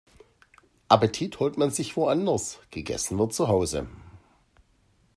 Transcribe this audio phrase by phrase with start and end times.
[0.89, 3.87] Appetit holt man sich woanders, gegessen wird zuhause.